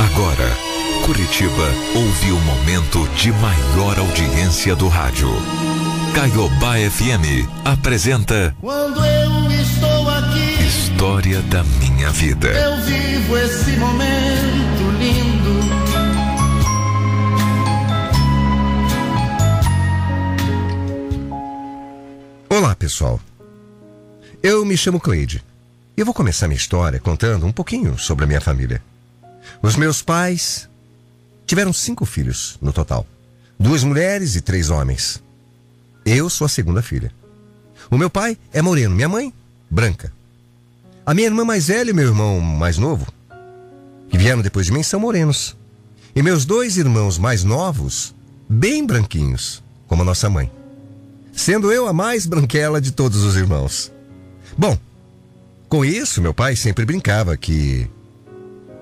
Agora, 0.00 0.48
Curitiba 1.04 1.68
ouve 1.94 2.32
o 2.32 2.38
momento 2.40 3.08
de 3.16 3.32
maior 3.32 3.98
audiência 3.98 4.74
do 4.74 4.88
rádio. 4.88 5.28
Caiobá 6.14 6.74
FM 6.90 7.48
apresenta 7.64 8.54
Quando 8.60 9.04
eu 9.04 9.50
estou 9.50 10.08
aqui, 10.10 10.62
História 10.64 11.40
da 11.42 11.62
Minha 11.64 12.10
Vida. 12.10 12.48
eu 12.48 12.76
vivo 12.84 13.36
esse 13.38 13.70
momento 13.72 14.90
lindo. 14.98 15.54
Olá, 22.48 22.74
pessoal. 22.76 23.20
Eu 24.42 24.64
me 24.64 24.76
chamo 24.76 25.00
Cleide 25.00 25.42
e 25.96 26.00
eu 26.00 26.04
vou 26.04 26.14
começar 26.14 26.46
minha 26.46 26.56
história 26.58 27.00
contando 27.00 27.46
um 27.46 27.52
pouquinho 27.52 27.98
sobre 27.98 28.24
a 28.24 28.28
minha 28.28 28.40
família. 28.40 28.82
Os 29.62 29.76
meus 29.76 30.02
pais 30.02 30.68
tiveram 31.46 31.72
cinco 31.72 32.04
filhos 32.04 32.58
no 32.60 32.72
total: 32.72 33.06
duas 33.58 33.82
mulheres 33.84 34.36
e 34.36 34.40
três 34.40 34.70
homens. 34.70 35.22
Eu 36.04 36.28
sou 36.28 36.44
a 36.44 36.48
segunda 36.48 36.82
filha. 36.82 37.12
O 37.90 37.98
meu 37.98 38.10
pai 38.10 38.36
é 38.52 38.60
moreno, 38.60 38.94
minha 38.94 39.08
mãe, 39.08 39.32
branca. 39.70 40.12
A 41.06 41.14
minha 41.14 41.26
irmã 41.26 41.44
mais 41.44 41.66
velha 41.66 41.90
e 41.90 41.94
meu 41.94 42.06
irmão 42.06 42.40
mais 42.40 42.78
novo, 42.78 43.06
que 44.08 44.16
vieram 44.16 44.42
depois 44.42 44.66
de 44.66 44.72
mim, 44.72 44.82
são 44.82 45.00
morenos. 45.00 45.56
E 46.14 46.22
meus 46.22 46.44
dois 46.44 46.76
irmãos 46.76 47.18
mais 47.18 47.44
novos, 47.44 48.14
bem 48.48 48.86
branquinhos, 48.86 49.62
como 49.86 50.02
a 50.02 50.04
nossa 50.04 50.30
mãe 50.30 50.50
sendo 51.34 51.72
eu 51.72 51.86
a 51.86 51.92
mais 51.92 52.26
branquela 52.26 52.80
de 52.80 52.92
todos 52.92 53.22
os 53.22 53.36
irmãos. 53.36 53.92
Bom, 54.56 54.78
com 55.68 55.84
isso, 55.84 56.22
meu 56.22 56.32
pai 56.32 56.54
sempre 56.54 56.84
brincava 56.84 57.36
que 57.36 57.88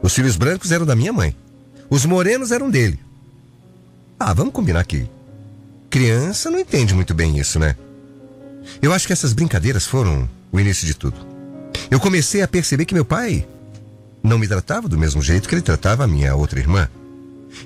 os 0.02 0.14
filhos 0.14 0.36
brancos 0.36 0.72
eram 0.72 0.84
da 0.84 0.96
minha 0.96 1.12
mãe, 1.12 1.34
os 1.88 2.04
morenos 2.04 2.50
eram 2.50 2.70
dele. 2.70 2.98
Ah, 4.18 4.32
vamos 4.32 4.52
combinar 4.52 4.80
aqui. 4.80 5.08
Criança 5.90 6.50
não 6.50 6.58
entende 6.58 6.94
muito 6.94 7.14
bem 7.14 7.38
isso, 7.38 7.58
né? 7.58 7.76
Eu 8.80 8.92
acho 8.92 9.06
que 9.06 9.12
essas 9.12 9.32
brincadeiras 9.32 9.86
foram 9.86 10.28
o 10.50 10.60
início 10.60 10.86
de 10.86 10.94
tudo. 10.94 11.16
Eu 11.90 12.00
comecei 12.00 12.42
a 12.42 12.48
perceber 12.48 12.84
que 12.84 12.94
meu 12.94 13.04
pai 13.04 13.46
não 14.22 14.38
me 14.38 14.48
tratava 14.48 14.88
do 14.88 14.98
mesmo 14.98 15.20
jeito 15.20 15.48
que 15.48 15.54
ele 15.54 15.62
tratava 15.62 16.04
a 16.04 16.08
minha 16.08 16.34
outra 16.34 16.58
irmã. 16.58 16.88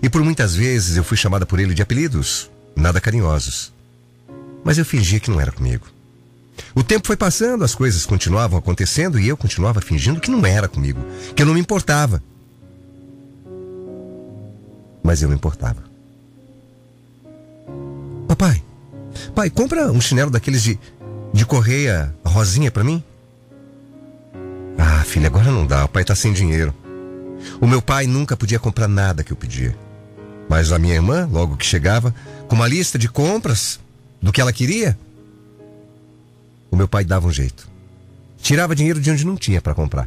E 0.02 0.08
por 0.08 0.22
muitas 0.22 0.55
vezes 0.55 0.96
eu 0.96 1.05
fui 1.05 1.16
chamada 1.16 1.46
por 1.46 1.61
ele 1.61 1.74
de 1.74 1.83
apelidos 1.83 2.50
nada 2.74 3.00
carinhosos 3.00 3.77
mas 4.66 4.78
eu 4.78 4.84
fingia 4.84 5.20
que 5.20 5.30
não 5.30 5.41
era 5.41 5.52
comigo. 5.52 5.86
O 6.74 6.82
tempo 6.82 7.06
foi 7.06 7.16
passando, 7.16 7.64
as 7.64 7.74
coisas 7.74 8.04
continuavam 8.06 8.58
acontecendo 8.58 9.18
e 9.18 9.28
eu 9.28 9.36
continuava 9.36 9.80
fingindo 9.80 10.20
que 10.20 10.30
não 10.30 10.44
era 10.44 10.68
comigo, 10.68 11.00
que 11.34 11.42
eu 11.42 11.46
não 11.46 11.54
me 11.54 11.60
importava. 11.60 12.22
Mas 15.02 15.22
eu 15.22 15.28
me 15.28 15.34
importava. 15.34 15.82
Papai, 18.27 18.62
pai, 19.34 19.50
compra 19.50 19.90
um 19.90 20.00
chinelo 20.00 20.30
daqueles 20.30 20.62
de, 20.62 20.78
de 21.32 21.46
correia 21.46 22.14
rosinha 22.24 22.70
para 22.70 22.84
mim? 22.84 23.02
Ah, 24.78 25.04
filha, 25.04 25.28
agora 25.28 25.50
não 25.50 25.66
dá, 25.66 25.84
o 25.84 25.88
pai 25.88 26.04
tá 26.04 26.14
sem 26.14 26.32
dinheiro. 26.32 26.74
O 27.60 27.66
meu 27.66 27.80
pai 27.80 28.06
nunca 28.06 28.36
podia 28.36 28.58
comprar 28.58 28.88
nada 28.88 29.22
que 29.22 29.32
eu 29.32 29.36
pedia. 29.36 29.77
Mas 30.48 30.72
a 30.72 30.78
minha 30.78 30.94
irmã, 30.94 31.28
logo 31.30 31.56
que 31.56 31.64
chegava, 31.64 32.14
com 32.48 32.54
uma 32.54 32.68
lista 32.68 32.98
de 32.98 33.08
compras, 33.08 33.80
do 34.20 34.32
que 34.32 34.40
ela 34.40 34.52
queria, 34.52 34.98
o 36.77 36.78
meu 36.78 36.86
pai 36.86 37.06
dava 37.06 37.27
um 37.27 37.32
jeito. 37.32 37.66
Tirava 38.36 38.77
dinheiro 38.77 39.00
de 39.00 39.10
onde 39.10 39.24
não 39.24 39.34
tinha 39.34 39.62
para 39.62 39.74
comprar. 39.74 40.06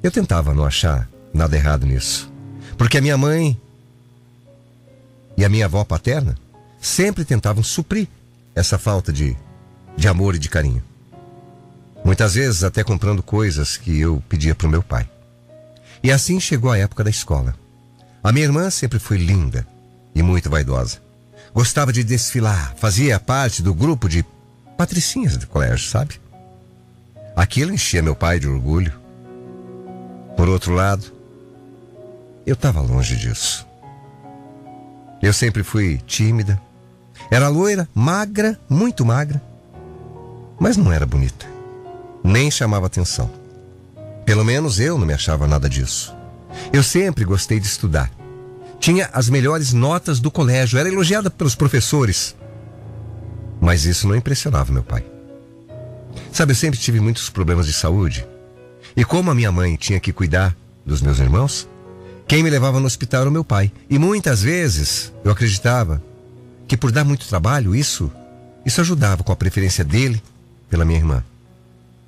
Eu 0.00 0.12
tentava 0.12 0.54
não 0.54 0.64
achar 0.64 1.10
nada 1.34 1.56
errado 1.56 1.84
nisso. 1.84 2.32
Porque 2.76 2.98
a 2.98 3.00
minha 3.00 3.18
mãe 3.18 3.60
e 5.36 5.44
a 5.44 5.48
minha 5.48 5.64
avó 5.64 5.82
paterna 5.82 6.36
sempre 6.80 7.24
tentavam 7.24 7.64
suprir 7.64 8.06
essa 8.54 8.78
falta 8.78 9.12
de, 9.12 9.36
de 9.96 10.06
amor 10.06 10.36
e 10.36 10.38
de 10.38 10.48
carinho. 10.48 10.84
Muitas 12.04 12.34
vezes 12.34 12.62
até 12.62 12.84
comprando 12.84 13.24
coisas 13.24 13.76
que 13.76 13.98
eu 13.98 14.22
pedia 14.28 14.54
para 14.54 14.68
o 14.68 14.70
meu 14.70 14.84
pai. 14.84 15.10
E 16.00 16.12
assim 16.12 16.38
chegou 16.38 16.70
a 16.70 16.78
época 16.78 17.02
da 17.02 17.10
escola. 17.10 17.56
A 18.22 18.30
minha 18.30 18.46
irmã 18.46 18.70
sempre 18.70 19.00
foi 19.00 19.16
linda 19.16 19.66
e 20.14 20.22
muito 20.22 20.48
vaidosa. 20.48 21.07
Gostava 21.58 21.92
de 21.92 22.04
desfilar, 22.04 22.72
fazia 22.76 23.18
parte 23.18 23.64
do 23.64 23.74
grupo 23.74 24.08
de 24.08 24.24
patricinhas 24.76 25.36
do 25.36 25.48
colégio, 25.48 25.90
sabe? 25.90 26.20
Aquilo 27.34 27.72
enchia 27.72 28.00
meu 28.00 28.14
pai 28.14 28.38
de 28.38 28.46
orgulho. 28.46 28.92
Por 30.36 30.48
outro 30.48 30.72
lado, 30.72 31.04
eu 32.46 32.54
estava 32.54 32.80
longe 32.80 33.16
disso. 33.16 33.66
Eu 35.20 35.32
sempre 35.32 35.64
fui 35.64 36.00
tímida. 36.06 36.62
Era 37.28 37.48
loira, 37.48 37.88
magra, 37.92 38.56
muito 38.68 39.04
magra. 39.04 39.42
Mas 40.60 40.76
não 40.76 40.92
era 40.92 41.06
bonita. 41.06 41.44
Nem 42.22 42.52
chamava 42.52 42.86
atenção. 42.86 43.28
Pelo 44.24 44.44
menos 44.44 44.78
eu 44.78 44.96
não 44.96 45.08
me 45.08 45.12
achava 45.12 45.48
nada 45.48 45.68
disso. 45.68 46.14
Eu 46.72 46.84
sempre 46.84 47.24
gostei 47.24 47.58
de 47.58 47.66
estudar. 47.66 48.12
Tinha 48.80 49.08
as 49.12 49.28
melhores 49.28 49.72
notas 49.72 50.20
do 50.20 50.30
colégio, 50.30 50.78
era 50.78 50.88
elogiada 50.88 51.30
pelos 51.30 51.54
professores. 51.54 52.34
Mas 53.60 53.84
isso 53.84 54.06
não 54.06 54.14
impressionava 54.14 54.72
meu 54.72 54.82
pai. 54.82 55.04
Sabe, 56.32 56.52
eu 56.52 56.56
sempre 56.56 56.78
tive 56.78 57.00
muitos 57.00 57.28
problemas 57.28 57.66
de 57.66 57.72
saúde. 57.72 58.26
E 58.96 59.04
como 59.04 59.30
a 59.30 59.34
minha 59.34 59.52
mãe 59.52 59.76
tinha 59.76 60.00
que 60.00 60.12
cuidar 60.12 60.56
dos 60.86 61.02
meus 61.02 61.18
irmãos, 61.18 61.68
quem 62.26 62.42
me 62.42 62.50
levava 62.50 62.78
no 62.80 62.86
hospital 62.86 63.22
era 63.22 63.30
o 63.30 63.32
meu 63.32 63.44
pai. 63.44 63.72
E 63.90 63.98
muitas 63.98 64.42
vezes 64.42 65.12
eu 65.24 65.32
acreditava 65.32 66.02
que 66.66 66.76
por 66.76 66.92
dar 66.92 67.04
muito 67.04 67.26
trabalho, 67.26 67.74
isso, 67.74 68.10
isso 68.64 68.80
ajudava 68.80 69.24
com 69.24 69.32
a 69.32 69.36
preferência 69.36 69.84
dele 69.84 70.22
pela 70.68 70.84
minha 70.84 70.98
irmã. 70.98 71.24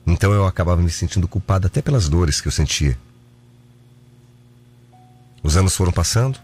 Então 0.06 0.32
eu 0.32 0.46
acabava 0.46 0.82
me 0.82 0.90
sentindo 0.90 1.28
culpada 1.28 1.66
até 1.66 1.80
pelas 1.80 2.08
dores 2.08 2.40
que 2.40 2.48
eu 2.48 2.52
sentia. 2.52 2.96
Os 5.42 5.56
anos 5.56 5.74
foram 5.74 5.92
passando 5.92 6.38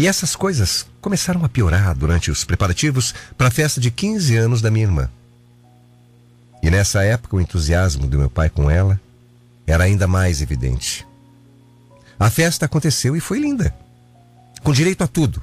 e 0.00 0.06
essas 0.06 0.34
coisas 0.34 0.86
começaram 0.98 1.44
a 1.44 1.48
piorar 1.48 1.94
durante 1.94 2.30
os 2.30 2.42
preparativos 2.42 3.14
para 3.36 3.48
a 3.48 3.50
festa 3.50 3.78
de 3.78 3.90
15 3.90 4.34
anos 4.34 4.62
da 4.62 4.70
minha 4.70 4.86
irmã. 4.86 5.10
E 6.62 6.70
nessa 6.70 7.04
época 7.04 7.36
o 7.36 7.40
entusiasmo 7.40 8.06
do 8.06 8.16
meu 8.16 8.30
pai 8.30 8.48
com 8.48 8.70
ela 8.70 8.98
era 9.66 9.84
ainda 9.84 10.06
mais 10.06 10.40
evidente. 10.40 11.06
A 12.18 12.30
festa 12.30 12.64
aconteceu 12.64 13.14
e 13.14 13.20
foi 13.20 13.40
linda, 13.40 13.74
com 14.62 14.72
direito 14.72 15.04
a 15.04 15.06
tudo. 15.06 15.42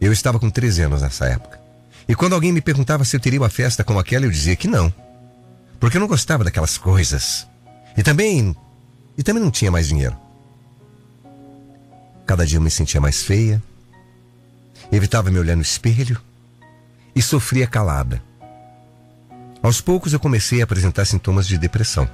Eu 0.00 0.12
estava 0.12 0.40
com 0.40 0.50
13 0.50 0.82
anos 0.82 1.02
nessa 1.02 1.26
época. 1.26 1.60
E 2.08 2.16
quando 2.16 2.32
alguém 2.32 2.50
me 2.50 2.60
perguntava 2.60 3.04
se 3.04 3.14
eu 3.14 3.20
teria 3.20 3.40
uma 3.40 3.48
festa 3.48 3.84
como 3.84 4.00
aquela, 4.00 4.26
eu 4.26 4.32
dizia 4.32 4.56
que 4.56 4.66
não. 4.66 4.92
Porque 5.78 5.96
eu 5.96 6.00
não 6.00 6.08
gostava 6.08 6.42
daquelas 6.42 6.76
coisas. 6.76 7.46
E 7.96 8.02
também. 8.02 8.52
E 9.16 9.22
também 9.22 9.40
não 9.40 9.52
tinha 9.52 9.70
mais 9.70 9.86
dinheiro. 9.86 10.16
Cada 12.32 12.46
dia 12.46 12.56
eu 12.56 12.62
me 12.62 12.70
sentia 12.70 12.98
mais 12.98 13.22
feia, 13.22 13.62
evitava 14.90 15.30
me 15.30 15.38
olhar 15.38 15.54
no 15.54 15.60
espelho 15.60 16.18
e 17.14 17.20
sofria 17.20 17.66
calada. 17.66 18.22
Aos 19.62 19.82
poucos 19.82 20.14
eu 20.14 20.18
comecei 20.18 20.62
a 20.62 20.64
apresentar 20.64 21.04
sintomas 21.04 21.46
de 21.46 21.58
depressão. 21.58 22.08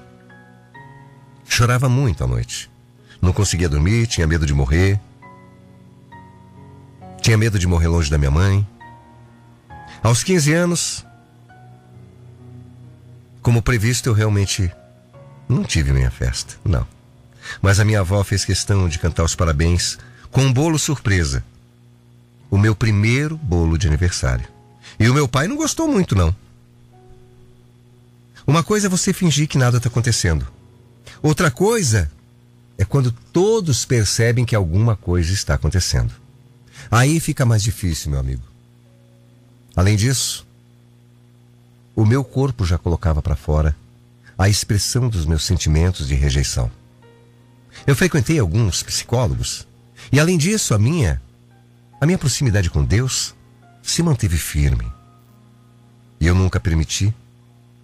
Chorava 1.49 1.89
muito 1.89 2.25
à 2.25 2.27
noite. 2.27 2.69
Não 3.23 3.33
conseguia 3.33 3.69
dormir, 3.69 4.09
tinha 4.09 4.27
medo 4.27 4.45
de 4.45 4.53
morrer. 4.53 4.99
Tinha 7.23 7.39
medo 7.39 7.57
de 7.57 7.69
morrer 7.69 7.87
longe 7.87 8.11
da 8.11 8.19
minha 8.19 8.33
mãe. 8.33 8.67
Aos 10.03 10.25
15 10.25 10.53
anos, 10.53 11.07
como 13.41 13.63
previsto, 13.63 14.09
eu 14.09 14.15
realmente 14.15 14.69
não 15.49 15.63
tive 15.63 15.93
minha 15.93 16.11
festa, 16.11 16.57
não. 16.65 16.85
Mas 17.63 17.79
a 17.79 17.85
minha 17.85 18.01
avó 18.01 18.25
fez 18.25 18.45
questão 18.45 18.89
de 18.89 18.99
cantar 18.99 19.23
os 19.23 19.37
parabéns 19.37 19.97
com 20.31 20.43
um 20.43 20.53
bolo 20.53 20.79
surpresa. 20.79 21.45
O 22.51 22.59
meu 22.59 22.75
primeiro 22.75 23.37
bolo 23.37 23.77
de 23.77 23.87
aniversário. 23.87 24.49
E 24.99 25.09
o 25.09 25.15
meu 25.15 25.29
pai 25.29 25.47
não 25.47 25.57
gostou 25.57 25.87
muito, 25.87 26.15
não. 26.15 26.35
Uma 28.47 28.65
coisa 28.65 28.87
é 28.87 28.91
você 28.91 29.13
fingir 29.13 29.47
que 29.47 29.59
nada 29.59 29.77
está 29.77 29.89
acontecendo. 29.89 30.47
Outra 31.23 31.51
coisa 31.51 32.11
é 32.79 32.85
quando 32.85 33.13
todos 33.13 33.85
percebem 33.85 34.45
que 34.45 34.57
alguma 34.57 34.97
coisa 34.97 35.33
está 35.33 35.55
acontecendo. 35.55 36.13
Aí 36.91 37.21
fica 37.21 37.45
mais 37.45 37.63
difícil, 37.63 38.11
meu 38.11 38.21
amigo. 38.21 38.43
Além 39.77 39.97
disso, 39.97 40.47
o 41.95 42.07
meu 42.07 42.25
corpo 42.25 42.65
já 42.65 42.79
colocava 42.79 43.21
para 43.21 43.37
fora 43.37 43.77
a 44.39 44.49
expressão 44.49 45.09
dos 45.09 45.27
meus 45.27 45.45
sentimentos 45.45 46.09
de 46.09 46.15
rejeição. 46.15 46.71
Eu 47.87 47.95
frequentei 47.95 48.39
alguns 48.39 48.83
psicólogos 48.83 49.68
e 50.11 50.19
além 50.19 50.39
disso, 50.39 50.75
a 50.75 50.79
minha 50.79 51.21
a 52.01 52.07
minha 52.07 52.19
proximidade 52.19 52.71
com 52.71 52.85
Deus 52.85 53.35
se 53.83 54.03
manteve 54.03 54.37
firme. 54.37 54.87
E 56.21 56.27
eu 56.27 56.35
nunca 56.35 56.61
permiti 56.61 57.13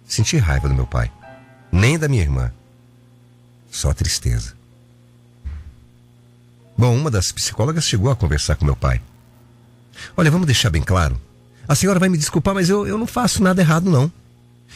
sentir 0.07 0.37
raiva 0.37 0.69
do 0.69 0.75
meu 0.75 0.87
pai, 0.87 1.11
nem 1.71 1.97
da 1.99 2.07
minha 2.07 2.21
irmã. 2.21 2.51
Só 3.69 3.93
tristeza. 3.93 4.53
Bom, 6.77 6.95
uma 6.95 7.11
das 7.11 7.31
psicólogas 7.31 7.85
chegou 7.85 8.09
a 8.09 8.15
conversar 8.15 8.55
com 8.55 8.65
meu 8.65 8.75
pai. 8.75 9.01
Olha, 10.15 10.31
vamos 10.31 10.45
deixar 10.45 10.69
bem 10.69 10.81
claro. 10.81 11.19
A 11.67 11.75
senhora 11.75 11.99
vai 11.99 12.09
me 12.09 12.17
desculpar, 12.17 12.53
mas 12.53 12.69
eu, 12.69 12.85
eu 12.85 12.97
não 12.97 13.07
faço 13.07 13.41
nada 13.41 13.61
errado, 13.61 13.89
não. 13.89 14.11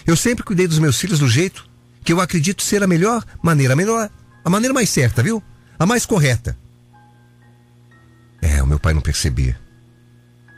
Eu 0.06 0.16
sempre 0.16 0.44
cuidei 0.44 0.68
dos 0.68 0.80
meus 0.80 1.00
filhos 1.00 1.20
do 1.20 1.28
jeito 1.28 1.68
que 2.04 2.12
eu 2.12 2.22
acredito 2.22 2.64
ser 2.64 2.82
a 2.82 2.88
melhor 2.88 3.24
maneira, 3.42 3.74
a 3.74 3.76
melhor, 3.76 4.10
a 4.44 4.50
maneira 4.50 4.74
mais 4.74 4.90
certa, 4.90 5.22
viu? 5.22 5.44
A 5.78 5.86
mais 5.86 6.06
correta. 6.06 6.58
É, 8.42 8.62
o 8.62 8.68
meu 8.68 8.80
pai 8.80 8.94
não 8.94 9.02
percebia. 9.02 9.60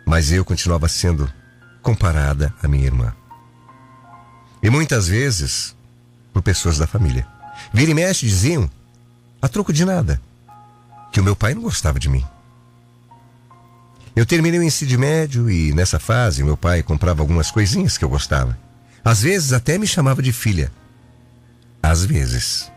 Mas 0.06 0.32
eu 0.32 0.44
continuava 0.44 0.88
sendo 0.88 1.32
comparada 1.82 2.54
à 2.62 2.68
minha 2.68 2.86
irmã. 2.86 3.14
E 4.62 4.70
muitas 4.70 5.08
vezes 5.08 5.76
por 6.34 6.42
pessoas 6.42 6.78
da 6.78 6.88
família. 6.88 7.28
Vira 7.74 7.92
e 7.92 7.94
mexe 7.94 8.26
diziam, 8.26 8.70
a 9.42 9.48
troco 9.48 9.74
de 9.74 9.86
nada, 9.86 10.22
que 11.12 11.20
o 11.20 11.24
meu 11.24 11.36
pai 11.36 11.54
não 11.54 11.62
gostava 11.62 12.00
de 12.00 12.10
mim. 12.10 12.26
Eu 14.16 14.26
terminei 14.26 14.60
o 14.60 14.64
ensino 14.64 15.00
médio 15.00 15.50
e, 15.50 15.74
nessa 15.74 16.00
fase, 16.00 16.44
meu 16.44 16.58
pai 16.58 16.84
comprava 16.84 17.22
algumas 17.22 17.50
coisinhas 17.50 17.98
que 17.98 18.04
eu 18.04 18.10
gostava. 18.10 18.58
Às 19.04 19.22
vezes 19.22 19.54
até 19.54 19.78
me 19.78 19.88
chamava 19.88 20.22
de 20.22 20.34
filha. 20.34 20.72
Às 21.82 22.06
vezes. 22.06 22.72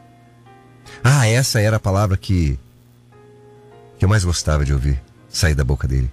Ah, 1.03 1.27
essa 1.27 1.61
era 1.61 1.77
a 1.77 1.81
palavra 1.81 2.17
que. 2.17 2.59
Que 3.99 4.05
eu 4.05 4.08
mais 4.08 4.25
gostava 4.25 4.64
de 4.64 4.73
ouvir 4.73 5.00
sair 5.29 5.55
da 5.55 5.64
boca 5.64 5.88
dele. 5.88 6.11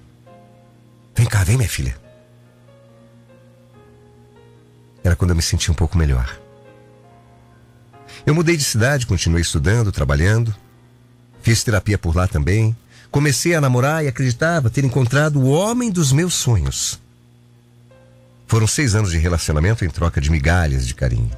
Vem 1.15 1.27
cá, 1.27 1.43
vem, 1.43 1.57
minha 1.57 1.69
filha. 1.69 1.95
Era 5.03 5.15
quando 5.15 5.31
eu 5.31 5.35
me 5.35 5.41
sentia 5.41 5.71
um 5.71 5.75
pouco 5.75 5.97
melhor. 5.97 6.39
Eu 8.25 8.35
mudei 8.35 8.55
de 8.55 8.63
cidade, 8.63 9.05
continuei 9.05 9.41
estudando, 9.41 9.91
trabalhando. 9.91 10.53
Fiz 11.41 11.63
terapia 11.63 11.97
por 11.97 12.15
lá 12.15 12.27
também. 12.27 12.75
Comecei 13.09 13.55
a 13.55 13.61
namorar 13.61 14.03
e 14.03 14.07
acreditava 14.07 14.69
ter 14.69 14.85
encontrado 14.85 15.39
o 15.39 15.49
homem 15.49 15.91
dos 15.91 16.11
meus 16.11 16.33
sonhos. 16.33 16.99
Foram 18.47 18.67
seis 18.67 18.95
anos 18.95 19.11
de 19.11 19.17
relacionamento 19.17 19.83
em 19.83 19.89
troca 19.89 20.21
de 20.21 20.29
migalhas 20.29 20.87
de 20.87 20.93
carinho. 20.93 21.31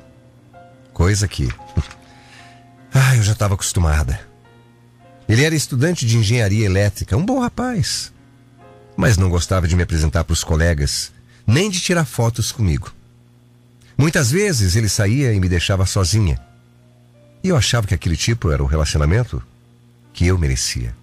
Coisa 0.94 1.28
que. 1.28 1.50
Ah, 2.96 3.16
eu 3.16 3.24
já 3.24 3.32
estava 3.32 3.56
acostumada. 3.56 4.20
Ele 5.28 5.44
era 5.44 5.56
estudante 5.56 6.06
de 6.06 6.18
engenharia 6.18 6.66
elétrica, 6.66 7.18
um 7.18 7.26
bom 7.26 7.40
rapaz. 7.40 8.12
Mas 8.96 9.18
não 9.18 9.30
gostava 9.30 9.68
de 9.68 9.76
me 9.76 9.84
apresentar 9.84 10.24
para 10.24 10.34
os 10.34 10.44
colegas, 10.44 11.12
nem 11.46 11.70
de 11.70 11.80
tirar 11.80 12.06
fotos 12.06 12.52
comigo. 12.52 12.94
Muitas 13.98 14.32
vezes 14.32 14.76
ele 14.76 14.90
saía 14.90 15.34
e 15.34 15.40
me 15.40 15.50
deixava 15.50 15.86
sozinha. 15.86 16.40
E 17.44 17.50
eu 17.50 17.58
achava 17.58 17.88
que 17.88 17.94
aquele 17.94 18.18
tipo 18.18 18.52
era 18.52 18.64
o 18.64 18.68
relacionamento 18.68 19.42
que 20.14 20.26
eu 20.28 20.38
merecia. 20.38 20.96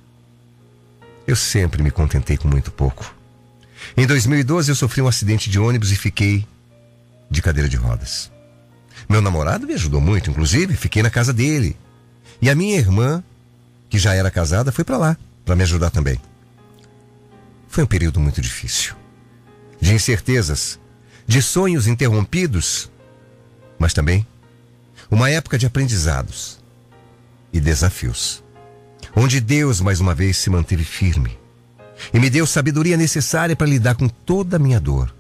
Eu 1.27 1.37
sempre 1.37 1.83
me 1.83 1.91
contentei 1.91 2.37
com 2.37 2.49
muito 2.49 2.71
pouco. 2.71 3.15
Em 3.97 4.07
2012 4.07 4.71
eu 4.71 4.75
sofri 4.75 5.03
um 5.03 5.09
acidente 5.09 5.51
de 5.51 5.59
ônibus 5.59 5.93
e 5.93 5.97
fiquei 5.97 6.47
de 7.31 7.43
cadeira 7.43 7.69
de 7.69 7.77
rodas. 7.77 8.31
Meu 9.09 9.21
namorado 9.21 9.67
me 9.67 9.75
ajudou 9.75 10.01
muito, 10.01 10.31
inclusive 10.31 10.77
fiquei 10.77 11.03
na 11.03 11.11
casa 11.11 11.33
dele. 11.33 11.77
E 12.41 12.49
a 12.49 12.55
minha 12.55 12.79
irmã, 12.79 13.23
que 13.91 13.99
já 13.99 14.15
era 14.15 14.31
casada, 14.31 14.73
foi 14.73 14.85
para 14.85 14.97
lá 14.97 15.17
para 15.45 15.57
me 15.57 15.65
ajudar 15.65 15.91
também. 15.91 16.17
Foi 17.67 17.83
um 17.83 17.87
período 17.87 18.21
muito 18.21 18.41
difícil. 18.41 18.95
De 19.81 19.93
incertezas, 19.93 20.79
de 21.27 21.43
sonhos 21.43 21.89
interrompidos, 21.89 22.89
mas 23.77 23.93
também 23.93 24.25
uma 25.11 25.29
época 25.29 25.59
de 25.59 25.67
aprendizados 25.67 26.61
e 27.53 27.59
desafios, 27.59 28.45
onde 29.17 29.41
Deus 29.41 29.81
mais 29.81 29.99
uma 29.99 30.15
vez 30.15 30.37
se 30.37 30.49
manteve 30.51 30.85
firme 30.85 31.37
e 32.15 32.21
me 32.21 32.31
deu 32.31 32.47
sabedoria 32.47 32.97
necessária 32.97 33.57
para 33.57 33.67
lidar 33.67 33.97
com 33.97 34.09
toda 34.09 34.57
a 34.57 34.61
minha 34.61 34.79
dor 34.79 35.13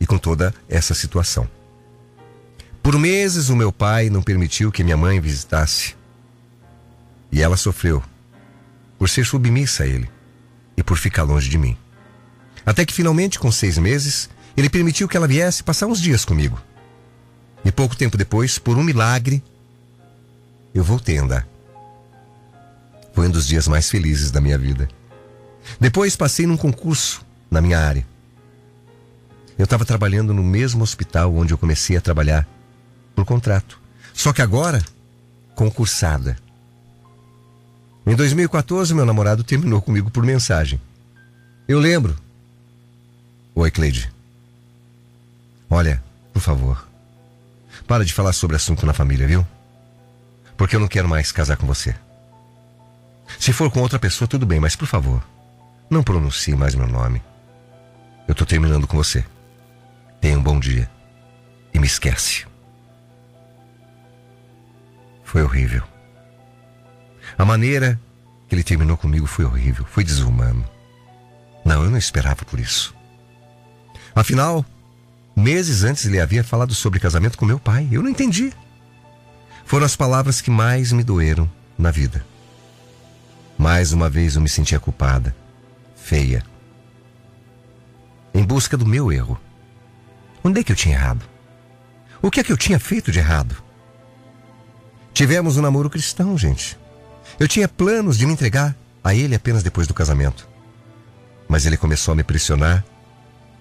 e 0.00 0.06
com 0.06 0.18
toda 0.18 0.52
essa 0.68 0.92
situação. 0.92 1.48
Por 2.82 2.98
meses 2.98 3.48
o 3.48 3.54
meu 3.54 3.70
pai 3.70 4.10
não 4.10 4.22
permitiu 4.22 4.72
que 4.72 4.82
minha 4.82 4.96
mãe 4.96 5.20
visitasse. 5.20 5.94
E 7.32 7.42
ela 7.42 7.56
sofreu 7.56 8.02
por 8.98 9.08
ser 9.08 9.24
submissa 9.24 9.82
a 9.82 9.86
ele 9.86 10.08
e 10.76 10.82
por 10.82 10.96
ficar 10.98 11.24
longe 11.24 11.48
de 11.48 11.58
mim. 11.58 11.76
Até 12.64 12.84
que 12.84 12.94
finalmente, 12.94 13.38
com 13.38 13.50
seis 13.50 13.78
meses, 13.78 14.30
ele 14.56 14.70
permitiu 14.70 15.08
que 15.08 15.16
ela 15.16 15.26
viesse 15.26 15.62
passar 15.62 15.86
uns 15.86 16.00
dias 16.00 16.24
comigo. 16.24 16.60
E 17.64 17.72
pouco 17.72 17.96
tempo 17.96 18.16
depois, 18.16 18.58
por 18.58 18.76
um 18.76 18.82
milagre, 18.82 19.42
eu 20.74 20.84
voltei 20.84 21.18
a 21.18 21.22
andar. 21.22 21.48
Foi 23.12 23.26
um 23.26 23.30
dos 23.30 23.46
dias 23.46 23.66
mais 23.66 23.90
felizes 23.90 24.30
da 24.30 24.40
minha 24.40 24.58
vida. 24.58 24.88
Depois 25.80 26.16
passei 26.16 26.46
num 26.46 26.56
concurso 26.56 27.24
na 27.50 27.60
minha 27.60 27.78
área. 27.78 28.06
Eu 29.58 29.64
estava 29.64 29.84
trabalhando 29.84 30.32
no 30.32 30.42
mesmo 30.42 30.82
hospital 30.82 31.34
onde 31.34 31.52
eu 31.52 31.58
comecei 31.58 31.96
a 31.96 32.00
trabalhar 32.00 32.48
por 33.14 33.24
contrato. 33.24 33.80
Só 34.14 34.32
que 34.32 34.42
agora, 34.42 34.82
concursada. 35.54 36.36
Em 38.04 38.16
2014, 38.16 38.94
meu 38.94 39.06
namorado 39.06 39.44
terminou 39.44 39.80
comigo 39.80 40.10
por 40.10 40.24
mensagem. 40.24 40.80
Eu 41.68 41.78
lembro. 41.78 42.16
Oi, 43.54 43.70
Cleide. 43.70 44.12
Olha, 45.70 46.02
por 46.32 46.40
favor, 46.40 46.86
para 47.86 48.04
de 48.04 48.12
falar 48.12 48.32
sobre 48.32 48.56
assunto 48.56 48.84
na 48.84 48.92
família, 48.92 49.26
viu? 49.26 49.46
Porque 50.56 50.76
eu 50.76 50.80
não 50.80 50.88
quero 50.88 51.08
mais 51.08 51.30
casar 51.30 51.56
com 51.56 51.66
você. 51.66 51.94
Se 53.38 53.52
for 53.52 53.70
com 53.70 53.80
outra 53.80 53.98
pessoa, 53.98 54.28
tudo 54.28 54.44
bem, 54.44 54.60
mas 54.60 54.76
por 54.76 54.86
favor, 54.86 55.22
não 55.88 56.02
pronuncie 56.02 56.54
mais 56.56 56.74
meu 56.74 56.86
nome. 56.86 57.22
Eu 58.26 58.34
tô 58.34 58.44
terminando 58.44 58.86
com 58.86 58.96
você. 58.96 59.24
Tenha 60.20 60.38
um 60.38 60.42
bom 60.42 60.58
dia. 60.58 60.90
E 61.72 61.78
me 61.78 61.86
esquece. 61.86 62.46
Foi 65.24 65.42
horrível. 65.42 65.82
A 67.36 67.44
maneira 67.44 68.00
que 68.48 68.54
ele 68.54 68.62
terminou 68.62 68.96
comigo 68.96 69.26
foi 69.26 69.44
horrível, 69.44 69.84
foi 69.86 70.04
desumano. 70.04 70.64
Não, 71.64 71.84
eu 71.84 71.90
não 71.90 71.98
esperava 71.98 72.44
por 72.44 72.58
isso. 72.60 72.94
Afinal, 74.14 74.64
Meses 75.34 75.82
antes 75.82 76.04
ele 76.04 76.20
havia 76.20 76.44
falado 76.44 76.74
sobre 76.74 77.00
casamento 77.00 77.38
com 77.38 77.46
meu 77.46 77.58
pai. 77.58 77.88
Eu 77.90 78.02
não 78.02 78.10
entendi. 78.10 78.52
Foram 79.64 79.86
as 79.86 79.96
palavras 79.96 80.40
que 80.40 80.50
mais 80.50 80.92
me 80.92 81.02
doeram 81.02 81.50
na 81.78 81.90
vida. 81.90 82.24
Mais 83.56 83.92
uma 83.92 84.10
vez 84.10 84.34
eu 84.34 84.42
me 84.42 84.48
sentia 84.48 84.80
culpada, 84.80 85.34
feia. 85.96 86.42
Em 88.34 88.44
busca 88.44 88.76
do 88.76 88.86
meu 88.86 89.10
erro. 89.10 89.40
Onde 90.44 90.60
é 90.60 90.64
que 90.64 90.72
eu 90.72 90.76
tinha 90.76 90.96
errado? 90.96 91.24
O 92.20 92.30
que 92.30 92.40
é 92.40 92.44
que 92.44 92.52
eu 92.52 92.56
tinha 92.56 92.78
feito 92.78 93.10
de 93.10 93.18
errado? 93.18 93.56
Tivemos 95.14 95.56
um 95.56 95.62
namoro 95.62 95.90
cristão, 95.90 96.36
gente. 96.36 96.78
Eu 97.42 97.48
tinha 97.48 97.66
planos 97.66 98.16
de 98.16 98.24
me 98.24 98.34
entregar 98.34 98.72
a 99.02 99.16
ele 99.16 99.34
apenas 99.34 99.64
depois 99.64 99.88
do 99.88 99.92
casamento. 99.92 100.48
Mas 101.48 101.66
ele 101.66 101.76
começou 101.76 102.12
a 102.12 102.14
me 102.14 102.22
pressionar 102.22 102.84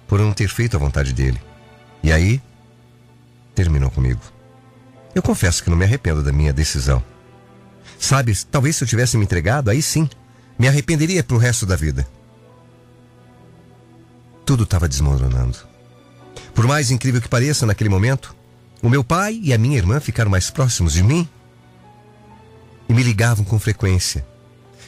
por 0.07 0.19
não 0.19 0.33
ter 0.33 0.47
feito 0.49 0.77
a 0.77 0.79
vontade 0.79 1.11
dele. 1.11 1.41
E 2.03 2.11
aí, 2.11 2.39
terminou 3.55 3.89
comigo. 3.89 4.21
Eu 5.15 5.23
confesso 5.23 5.63
que 5.63 5.71
não 5.71 5.75
me 5.75 5.83
arrependo 5.83 6.21
da 6.21 6.31
minha 6.31 6.53
decisão. 6.53 7.03
Sabe, 7.97 8.37
talvez 8.51 8.75
se 8.75 8.83
eu 8.83 8.87
tivesse 8.87 9.17
me 9.17 9.23
entregado, 9.23 9.71
aí 9.71 9.81
sim, 9.81 10.07
me 10.59 10.67
arrependeria 10.67 11.23
pro 11.23 11.37
resto 11.39 11.65
da 11.65 11.75
vida. 11.75 12.07
Tudo 14.45 14.61
estava 14.63 14.87
desmoronando. 14.87 15.57
Por 16.53 16.67
mais 16.67 16.91
incrível 16.91 17.19
que 17.19 17.27
pareça, 17.27 17.65
naquele 17.65 17.89
momento, 17.89 18.35
o 18.79 18.89
meu 18.91 19.03
pai 19.03 19.39
e 19.41 19.51
a 19.51 19.57
minha 19.57 19.77
irmã 19.77 19.99
ficaram 19.99 20.29
mais 20.29 20.51
próximos 20.51 20.93
de 20.93 21.01
mim 21.01 21.27
e 22.91 22.93
me 22.93 23.03
ligavam 23.03 23.45
com 23.45 23.57
frequência. 23.57 24.27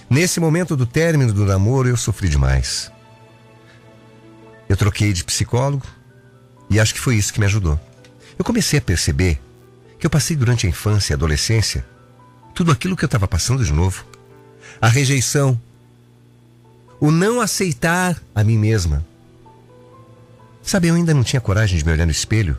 Nesse 0.09 0.37
momento 0.37 0.75
do 0.75 0.85
término 0.85 1.31
do 1.31 1.45
namoro, 1.45 1.87
eu 1.87 1.95
sofri 1.95 2.27
demais. 2.27 2.91
Eu 4.67 4.75
troquei 4.75 5.13
de 5.13 5.23
psicólogo, 5.23 5.87
e 6.69 6.81
acho 6.81 6.93
que 6.93 6.99
foi 6.99 7.15
isso 7.15 7.31
que 7.31 7.39
me 7.39 7.45
ajudou. 7.45 7.79
Eu 8.37 8.43
comecei 8.43 8.77
a 8.77 8.81
perceber 8.81 9.39
que 9.97 10.05
eu 10.05 10.09
passei 10.09 10.35
durante 10.35 10.65
a 10.65 10.69
infância 10.69 11.13
e 11.13 11.13
a 11.13 11.15
adolescência 11.15 11.85
tudo 12.53 12.73
aquilo 12.73 12.97
que 12.97 13.05
eu 13.05 13.07
estava 13.07 13.25
passando 13.25 13.63
de 13.63 13.71
novo. 13.71 14.05
A 14.81 14.89
rejeição, 14.89 15.57
o 16.99 17.09
não 17.09 17.39
aceitar 17.39 18.21
a 18.35 18.43
mim 18.43 18.57
mesma. 18.57 19.05
Sabe, 20.61 20.89
eu 20.89 20.95
ainda 20.95 21.13
não 21.13 21.23
tinha 21.23 21.39
coragem 21.39 21.77
de 21.77 21.85
me 21.85 21.93
olhar 21.93 22.05
no 22.05 22.11
espelho. 22.11 22.57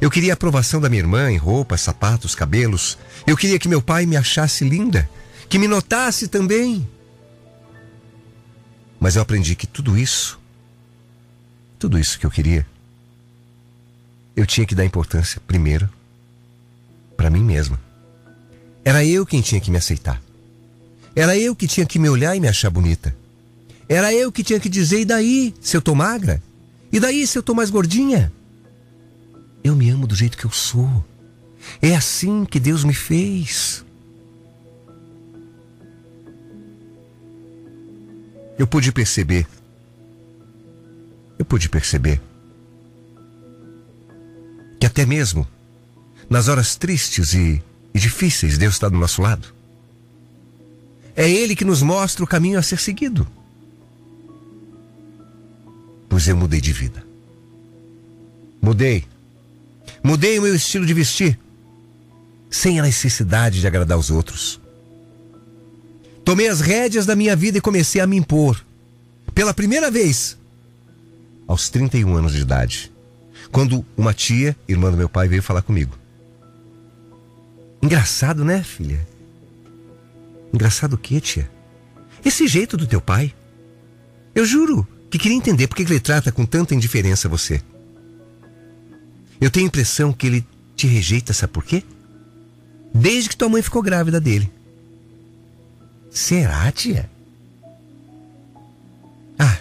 Eu 0.00 0.10
queria 0.10 0.32
a 0.32 0.34
aprovação 0.34 0.80
da 0.80 0.88
minha 0.88 1.02
irmã 1.02 1.30
em 1.30 1.36
roupas, 1.36 1.80
sapatos, 1.80 2.34
cabelos. 2.34 2.98
Eu 3.26 3.36
queria 3.36 3.58
que 3.58 3.68
meu 3.68 3.82
pai 3.82 4.06
me 4.06 4.16
achasse 4.16 4.64
linda, 4.64 5.08
que 5.48 5.58
me 5.58 5.68
notasse 5.68 6.28
também. 6.28 6.86
Mas 8.98 9.16
eu 9.16 9.22
aprendi 9.22 9.54
que 9.54 9.66
tudo 9.66 9.98
isso, 9.98 10.38
tudo 11.78 11.98
isso 11.98 12.18
que 12.18 12.26
eu 12.26 12.30
queria, 12.30 12.66
eu 14.34 14.46
tinha 14.46 14.66
que 14.66 14.74
dar 14.74 14.84
importância 14.84 15.40
primeiro 15.46 15.88
para 17.16 17.30
mim 17.30 17.42
mesma. 17.42 17.80
Era 18.84 19.04
eu 19.04 19.24
quem 19.24 19.40
tinha 19.40 19.60
que 19.60 19.70
me 19.70 19.78
aceitar. 19.78 20.20
Era 21.14 21.36
eu 21.38 21.54
que 21.54 21.66
tinha 21.66 21.86
que 21.86 21.98
me 21.98 22.08
olhar 22.08 22.34
e 22.34 22.40
me 22.40 22.48
achar 22.48 22.70
bonita. 22.70 23.14
Era 23.88 24.12
eu 24.12 24.32
que 24.32 24.42
tinha 24.42 24.58
que 24.58 24.68
dizer, 24.68 25.00
e 25.00 25.04
daí, 25.04 25.54
se 25.60 25.76
eu 25.76 25.82
tô 25.82 25.94
magra? 25.94 26.42
E 26.92 26.98
daí, 26.98 27.26
se 27.26 27.38
eu 27.38 27.42
tô 27.42 27.54
mais 27.54 27.70
gordinha? 27.70 28.32
Eu 29.64 29.74
me 29.74 29.88
amo 29.88 30.06
do 30.06 30.14
jeito 30.14 30.36
que 30.36 30.44
eu 30.44 30.50
sou. 30.50 31.02
É 31.80 31.96
assim 31.96 32.44
que 32.44 32.60
Deus 32.60 32.84
me 32.84 32.92
fez. 32.92 33.82
Eu 38.58 38.66
pude 38.66 38.92
perceber. 38.92 39.48
Eu 41.38 41.46
pude 41.46 41.68
perceber 41.68 42.20
que 44.78 44.86
até 44.86 45.06
mesmo 45.06 45.48
nas 46.28 46.46
horas 46.48 46.76
tristes 46.76 47.32
e, 47.32 47.62
e 47.92 47.98
difíceis 47.98 48.58
Deus 48.58 48.74
está 48.74 48.88
do 48.88 48.98
nosso 48.98 49.22
lado. 49.22 49.48
É 51.16 51.28
Ele 51.28 51.56
que 51.56 51.64
nos 51.64 51.80
mostra 51.80 52.22
o 52.22 52.26
caminho 52.26 52.58
a 52.58 52.62
ser 52.62 52.78
seguido. 52.78 53.26
Pois 56.08 56.28
eu 56.28 56.36
mudei 56.36 56.60
de 56.60 56.72
vida. 56.72 57.04
Mudei. 58.60 59.04
Mudei 60.04 60.38
o 60.38 60.42
meu 60.42 60.54
estilo 60.54 60.84
de 60.84 60.92
vestir. 60.92 61.38
Sem 62.50 62.78
a 62.78 62.82
necessidade 62.82 63.60
de 63.62 63.66
agradar 63.66 63.98
os 63.98 64.10
outros. 64.10 64.60
Tomei 66.22 66.46
as 66.46 66.60
rédeas 66.60 67.06
da 67.06 67.16
minha 67.16 67.34
vida 67.34 67.56
e 67.56 67.60
comecei 67.60 68.02
a 68.02 68.06
me 68.06 68.18
impor. 68.18 68.62
Pela 69.34 69.54
primeira 69.54 69.90
vez, 69.90 70.36
aos 71.48 71.70
31 71.70 72.16
anos 72.16 72.32
de 72.34 72.42
idade, 72.42 72.92
quando 73.50 73.84
uma 73.96 74.12
tia, 74.12 74.54
irmã 74.68 74.90
do 74.90 74.96
meu 74.96 75.08
pai, 75.08 75.26
veio 75.26 75.42
falar 75.42 75.62
comigo. 75.62 75.96
Engraçado, 77.82 78.44
né, 78.44 78.62
filha? 78.62 79.06
Engraçado 80.52 80.94
o 80.94 80.98
quê, 80.98 81.20
tia? 81.20 81.50
Esse 82.22 82.46
jeito 82.46 82.76
do 82.76 82.86
teu 82.86 83.00
pai. 83.00 83.34
Eu 84.34 84.44
juro 84.44 84.86
que 85.10 85.18
queria 85.18 85.36
entender 85.36 85.66
por 85.66 85.76
que 85.76 85.82
ele 85.82 86.00
trata 86.00 86.30
com 86.30 86.44
tanta 86.44 86.74
indiferença 86.74 87.28
você. 87.28 87.62
Eu 89.44 89.50
tenho 89.50 89.66
a 89.66 89.68
impressão 89.68 90.10
que 90.10 90.26
ele 90.26 90.46
te 90.74 90.86
rejeita, 90.86 91.34
sabe 91.34 91.52
por 91.52 91.62
quê? 91.62 91.82
Desde 92.94 93.28
que 93.28 93.36
tua 93.36 93.46
mãe 93.46 93.60
ficou 93.60 93.82
grávida 93.82 94.18
dele. 94.18 94.50
Será, 96.10 96.72
tia? 96.72 97.10
Ah, 99.38 99.58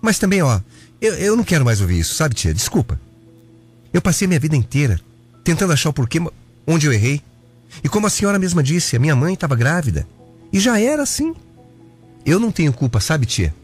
mas 0.00 0.18
também, 0.18 0.40
ó, 0.40 0.62
eu, 0.98 1.14
eu 1.16 1.36
não 1.36 1.44
quero 1.44 1.62
mais 1.62 1.82
ouvir 1.82 1.98
isso, 1.98 2.14
sabe, 2.14 2.34
tia? 2.34 2.54
Desculpa. 2.54 2.98
Eu 3.92 4.00
passei 4.00 4.26
minha 4.26 4.40
vida 4.40 4.56
inteira 4.56 4.98
tentando 5.44 5.74
achar 5.74 5.90
o 5.90 5.92
porquê 5.92 6.18
onde 6.66 6.86
eu 6.86 6.92
errei. 6.94 7.20
E 7.84 7.88
como 7.88 8.06
a 8.06 8.10
senhora 8.10 8.38
mesma 8.38 8.62
disse, 8.62 8.96
a 8.96 8.98
minha 8.98 9.14
mãe 9.14 9.34
estava 9.34 9.54
grávida. 9.54 10.08
E 10.50 10.58
já 10.58 10.80
era 10.80 11.02
assim. 11.02 11.34
Eu 12.24 12.40
não 12.40 12.50
tenho 12.50 12.72
culpa, 12.72 12.98
sabe, 12.98 13.26
tia? 13.26 13.54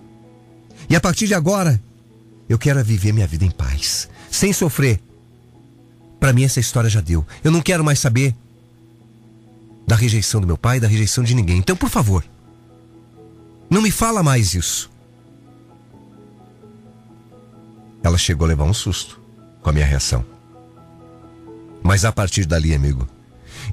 E 0.90 0.94
a 0.94 1.00
partir 1.00 1.26
de 1.26 1.32
agora, 1.32 1.80
eu 2.50 2.58
quero 2.58 2.84
viver 2.84 3.14
minha 3.14 3.26
vida 3.26 3.46
em 3.46 3.50
paz, 3.50 4.10
sem 4.30 4.52
sofrer. 4.52 5.00
Para 6.24 6.32
mim, 6.32 6.44
essa 6.44 6.58
história 6.58 6.88
já 6.88 7.02
deu. 7.02 7.22
Eu 7.44 7.52
não 7.52 7.60
quero 7.60 7.84
mais 7.84 7.98
saber 7.98 8.34
da 9.86 9.94
rejeição 9.94 10.40
do 10.40 10.46
meu 10.46 10.56
pai, 10.56 10.80
da 10.80 10.88
rejeição 10.88 11.22
de 11.22 11.34
ninguém. 11.34 11.58
Então, 11.58 11.76
por 11.76 11.90
favor, 11.90 12.24
não 13.68 13.82
me 13.82 13.90
fala 13.90 14.22
mais 14.22 14.54
isso. 14.54 14.90
Ela 18.02 18.16
chegou 18.16 18.46
a 18.46 18.48
levar 18.48 18.64
um 18.64 18.72
susto 18.72 19.20
com 19.60 19.68
a 19.68 19.72
minha 19.74 19.84
reação. 19.84 20.24
Mas 21.82 22.06
a 22.06 22.10
partir 22.10 22.46
dali, 22.46 22.74
amigo, 22.74 23.06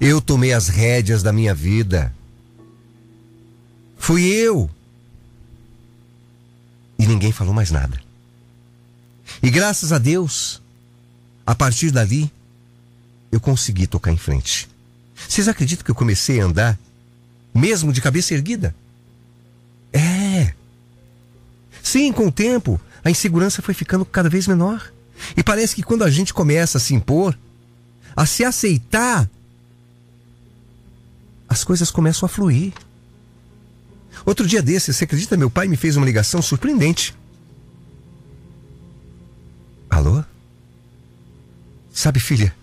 eu 0.01 0.19
tomei 0.19 0.51
as 0.51 0.67
rédeas 0.67 1.23
da 1.23 1.31
minha 1.31 1.55
vida. 1.55 2.13
Fui 3.97 4.25
eu. 4.25 4.69
E 6.99 7.07
ninguém 7.07 7.31
falou 7.31 7.53
mais 7.53 7.71
nada. 7.71 7.97
E 9.41 9.49
graças 9.49 9.93
a 9.93 9.97
Deus, 9.97 10.61
a 11.45 11.55
partir 11.55 11.91
dali, 11.91 12.29
eu 13.31 13.39
consegui 13.39 13.87
tocar 13.87 14.11
em 14.11 14.17
frente. 14.17 14.69
Vocês 15.27 15.47
acreditam 15.47 15.85
que 15.85 15.91
eu 15.91 15.95
comecei 15.95 16.41
a 16.41 16.45
andar, 16.45 16.79
mesmo 17.53 17.93
de 17.93 18.01
cabeça 18.01 18.33
erguida? 18.33 18.75
É. 19.93 20.53
Sim, 21.81 22.11
com 22.11 22.27
o 22.27 22.31
tempo, 22.31 22.79
a 23.03 23.09
insegurança 23.09 23.61
foi 23.61 23.73
ficando 23.73 24.05
cada 24.05 24.29
vez 24.29 24.47
menor. 24.47 24.91
E 25.35 25.43
parece 25.43 25.75
que 25.75 25.83
quando 25.83 26.03
a 26.03 26.09
gente 26.09 26.33
começa 26.33 26.77
a 26.77 26.81
se 26.81 26.93
impor, 26.93 27.37
a 28.15 28.25
se 28.25 28.43
aceitar, 28.43 29.29
as 31.47 31.63
coisas 31.63 31.91
começam 31.91 32.25
a 32.25 32.29
fluir. 32.29 32.73
Outro 34.25 34.47
dia 34.47 34.61
desse, 34.61 34.93
você 34.93 35.03
acredita? 35.03 35.37
Meu 35.37 35.49
pai 35.49 35.67
me 35.67 35.77
fez 35.77 35.97
uma 35.97 36.05
ligação 36.05 36.41
surpreendente. 36.41 37.15
Alô? 39.89 40.23
Sabe, 41.93 42.19
filha, 42.19 42.55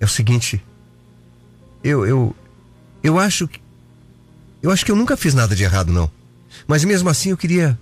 é 0.00 0.04
o 0.04 0.08
seguinte. 0.08 0.62
Eu, 1.82 2.06
eu, 2.06 2.36
eu 3.02 3.18
acho 3.18 3.46
que. 3.48 3.60
Eu 4.62 4.70
acho 4.70 4.84
que 4.84 4.90
eu 4.90 4.96
nunca 4.96 5.16
fiz 5.16 5.34
nada 5.34 5.54
de 5.54 5.62
errado, 5.62 5.92
não. 5.92 6.10
Mas 6.66 6.84
mesmo 6.84 7.08
assim 7.08 7.30
eu 7.30 7.36
queria. 7.36 7.78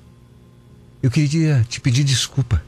Eu 1.03 1.11
queria 1.11 1.65
te 1.69 1.81
pedir 1.81 2.05
desculpa. 2.05 2.63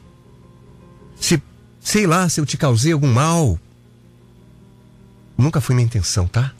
Se, 1.19 1.41
sei 1.79 2.05
lá, 2.05 2.29
se 2.29 2.39
eu 2.39 2.45
te 2.45 2.57
causei 2.57 2.91
algum 2.91 3.11
mal. 3.11 3.59
Nunca 5.37 5.61
foi 5.61 5.75
minha 5.75 5.85
intenção, 5.85 6.27
tá? 6.27 6.51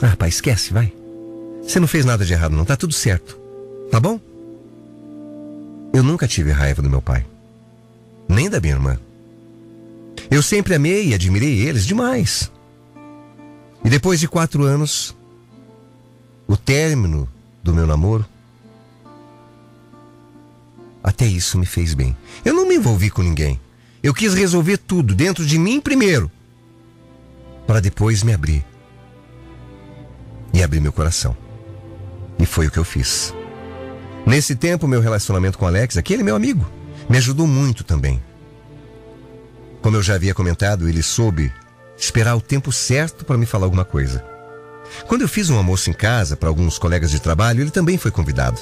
Ah, 0.00 0.16
pai, 0.16 0.28
esquece, 0.28 0.72
vai. 0.72 0.92
Você 1.62 1.80
não 1.80 1.88
fez 1.88 2.04
nada 2.04 2.24
de 2.24 2.32
errado, 2.32 2.54
não. 2.54 2.64
Tá 2.64 2.76
tudo 2.76 2.94
certo. 2.94 3.38
Tá 3.90 3.98
bom? 3.98 4.20
Eu 5.92 6.02
nunca 6.02 6.28
tive 6.28 6.52
raiva 6.52 6.80
do 6.80 6.90
meu 6.90 7.02
pai. 7.02 7.26
Nem 8.28 8.48
da 8.48 8.60
minha 8.60 8.74
irmã. 8.74 8.98
Eu 10.30 10.42
sempre 10.42 10.74
amei 10.74 11.08
e 11.08 11.14
admirei 11.14 11.60
eles 11.60 11.86
demais. 11.86 12.50
E 13.84 13.88
depois 13.88 14.20
de 14.20 14.28
quatro 14.28 14.64
anos, 14.64 15.16
o 16.46 16.56
término 16.56 17.28
do 17.62 17.72
meu 17.72 17.86
namoro, 17.86 18.26
até 21.02 21.24
isso 21.24 21.58
me 21.58 21.64
fez 21.64 21.94
bem. 21.94 22.16
Eu 22.44 22.52
não 22.52 22.68
me 22.68 22.76
envolvi 22.76 23.08
com 23.08 23.22
ninguém. 23.22 23.58
Eu 24.02 24.12
quis 24.12 24.34
resolver 24.34 24.76
tudo 24.76 25.14
dentro 25.14 25.44
de 25.44 25.58
mim 25.58 25.80
primeiro, 25.80 26.30
para 27.66 27.80
depois 27.80 28.22
me 28.22 28.32
abrir. 28.32 28.64
E 30.52 30.62
abrir 30.62 30.80
meu 30.80 30.92
coração. 30.92 31.36
E 32.38 32.46
foi 32.46 32.66
o 32.66 32.70
que 32.70 32.78
eu 32.78 32.84
fiz. 32.84 33.34
Nesse 34.26 34.54
tempo, 34.54 34.86
meu 34.86 35.00
relacionamento 35.00 35.58
com 35.58 35.66
Alex, 35.66 35.96
aquele 35.96 36.22
meu 36.22 36.36
amigo, 36.36 36.70
me 37.08 37.16
ajudou 37.16 37.46
muito 37.46 37.82
também. 37.82 38.22
Como 39.88 39.96
eu 39.96 40.02
já 40.02 40.16
havia 40.16 40.34
comentado, 40.34 40.86
ele 40.86 41.02
soube 41.02 41.50
esperar 41.96 42.36
o 42.36 42.42
tempo 42.42 42.70
certo 42.70 43.24
para 43.24 43.38
me 43.38 43.46
falar 43.46 43.64
alguma 43.64 43.86
coisa. 43.86 44.22
Quando 45.06 45.22
eu 45.22 45.28
fiz 45.28 45.48
um 45.48 45.56
almoço 45.56 45.88
em 45.88 45.94
casa 45.94 46.36
para 46.36 46.50
alguns 46.50 46.78
colegas 46.78 47.10
de 47.10 47.18
trabalho, 47.18 47.62
ele 47.62 47.70
também 47.70 47.96
foi 47.96 48.10
convidado. 48.10 48.60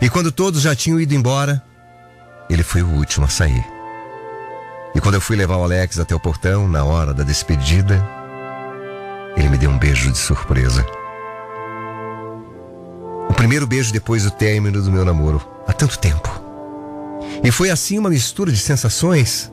E 0.00 0.08
quando 0.08 0.32
todos 0.32 0.62
já 0.62 0.74
tinham 0.74 0.98
ido 0.98 1.14
embora, 1.14 1.62
ele 2.48 2.62
foi 2.62 2.82
o 2.82 2.88
último 2.88 3.26
a 3.26 3.28
sair. 3.28 3.62
E 4.94 5.00
quando 5.02 5.16
eu 5.16 5.20
fui 5.20 5.36
levar 5.36 5.58
o 5.58 5.62
Alex 5.62 5.98
até 5.98 6.14
o 6.14 6.20
portão, 6.20 6.66
na 6.66 6.84
hora 6.84 7.12
da 7.12 7.22
despedida, 7.22 8.02
ele 9.36 9.50
me 9.50 9.58
deu 9.58 9.68
um 9.68 9.78
beijo 9.78 10.10
de 10.10 10.16
surpresa. 10.16 10.86
O 13.28 13.34
primeiro 13.34 13.66
beijo 13.66 13.92
depois 13.92 14.22
do 14.22 14.30
término 14.30 14.80
do 14.80 14.90
meu 14.90 15.04
namoro, 15.04 15.46
há 15.68 15.72
tanto 15.74 15.98
tempo. 15.98 16.30
E 17.44 17.52
foi 17.52 17.68
assim 17.68 17.98
uma 17.98 18.08
mistura 18.08 18.50
de 18.50 18.58
sensações 18.58 19.52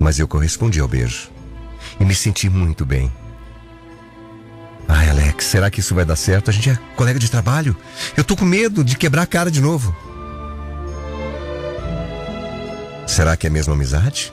mas 0.00 0.18
eu 0.18 0.26
correspondi 0.26 0.80
ao 0.80 0.88
beijo. 0.88 1.30
E 2.00 2.04
me 2.04 2.14
senti 2.14 2.48
muito 2.48 2.86
bem. 2.86 3.12
Ai, 4.88 5.10
Alex, 5.10 5.44
será 5.44 5.70
que 5.70 5.80
isso 5.80 5.94
vai 5.94 6.04
dar 6.04 6.16
certo? 6.16 6.50
A 6.50 6.52
gente 6.52 6.70
é 6.70 6.78
colega 6.96 7.18
de 7.18 7.30
trabalho. 7.30 7.76
Eu 8.16 8.24
tô 8.24 8.34
com 8.34 8.46
medo 8.46 8.82
de 8.82 8.96
quebrar 8.96 9.22
a 9.22 9.26
cara 9.26 9.50
de 9.50 9.60
novo. 9.60 9.94
Será 13.06 13.36
que 13.36 13.46
é 13.46 13.50
a 13.50 13.52
mesma 13.52 13.74
amizade? 13.74 14.32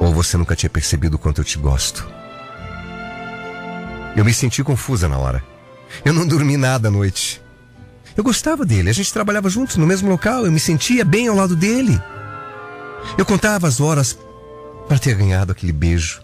Ou 0.00 0.12
você 0.12 0.36
nunca 0.36 0.56
tinha 0.56 0.68
percebido 0.68 1.14
o 1.14 1.18
quanto 1.18 1.40
eu 1.40 1.44
te 1.44 1.56
gosto? 1.56 2.06
Eu 4.16 4.24
me 4.24 4.34
senti 4.34 4.64
confusa 4.64 5.08
na 5.08 5.18
hora. 5.18 5.42
Eu 6.04 6.12
não 6.12 6.26
dormi 6.26 6.56
nada 6.56 6.88
à 6.88 6.90
noite. 6.90 7.40
Eu 8.16 8.24
gostava 8.24 8.66
dele, 8.66 8.90
a 8.90 8.92
gente 8.92 9.12
trabalhava 9.12 9.48
juntos 9.48 9.76
no 9.76 9.86
mesmo 9.86 10.10
local, 10.10 10.44
eu 10.44 10.50
me 10.50 10.58
sentia 10.58 11.04
bem 11.04 11.28
ao 11.28 11.36
lado 11.36 11.54
dele. 11.54 12.00
Eu 13.16 13.24
contava 13.24 13.66
as 13.66 13.80
horas 13.80 14.18
para 14.86 14.98
ter 14.98 15.14
ganhado 15.14 15.52
aquele 15.52 15.72
beijo, 15.72 16.22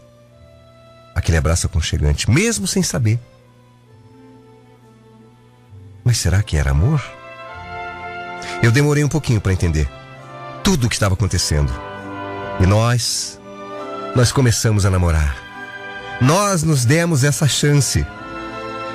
aquele 1.15 1.37
abraço 1.37 1.67
aconchegante, 1.67 2.31
mesmo 2.31 2.67
sem 2.67 2.83
saber. 2.83 3.19
Mas 6.05 6.19
será 6.19 6.43
que 6.43 6.57
era 6.57 6.71
amor? 6.71 7.03
Eu 8.63 8.71
demorei 8.71 9.03
um 9.05 9.09
pouquinho 9.09 9.41
para 9.41 9.53
entender 9.53 9.89
tudo 10.63 10.87
o 10.87 10.89
que 10.89 10.95
estava 10.95 11.15
acontecendo. 11.15 11.73
E 12.61 12.67
nós, 12.67 13.39
nós 14.15 14.33
começamos 14.33 14.87
a 14.87 14.91
namorar. 14.91 15.37
Nós 16.21 16.63
nos 16.63 16.85
demos 16.85 17.25
essa 17.25 17.49
chance. 17.49 18.07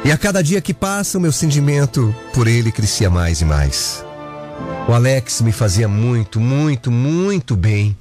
E 0.03 0.11
a 0.11 0.17
cada 0.17 0.41
dia 0.41 0.61
que 0.61 0.73
passa, 0.73 1.17
o 1.17 1.21
meu 1.21 1.31
sentimento 1.31 2.15
por 2.33 2.47
ele 2.47 2.71
crescia 2.71 3.09
mais 3.09 3.41
e 3.41 3.45
mais. 3.45 4.08
O 4.89 4.91
Alex 4.91 5.41
me 5.41 5.51
fazia 5.51 5.87
muito, 5.87 6.39
muito, 6.39 6.89
muito 6.89 7.55
bem. 7.55 7.95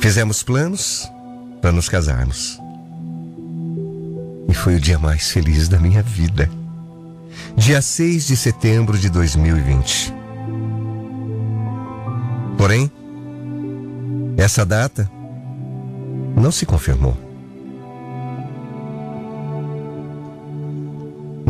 Fizemos 0.00 0.42
planos 0.42 1.06
para 1.60 1.70
nos 1.70 1.86
casarmos. 1.86 2.58
E 4.48 4.54
foi 4.54 4.76
o 4.76 4.80
dia 4.80 4.98
mais 4.98 5.30
feliz 5.30 5.68
da 5.68 5.78
minha 5.78 6.02
vida. 6.02 6.48
Dia 7.58 7.82
6 7.82 8.26
de 8.28 8.38
setembro 8.38 8.96
de 8.96 9.10
2020. 9.10 10.14
Porém, 12.56 12.90
essa 14.38 14.64
data 14.64 15.10
não 16.34 16.50
se 16.50 16.64
confirmou. 16.64 17.23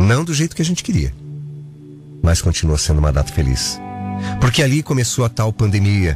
Não 0.05 0.23
do 0.23 0.35
jeito 0.35 0.55
que 0.55 0.61
a 0.61 0.65
gente 0.65 0.83
queria, 0.83 1.11
mas 2.21 2.39
continua 2.39 2.77
sendo 2.77 2.99
uma 2.99 3.11
data 3.11 3.33
feliz. 3.33 3.79
Porque 4.39 4.61
ali 4.61 4.83
começou 4.83 5.25
a 5.25 5.29
tal 5.29 5.51
pandemia. 5.51 6.15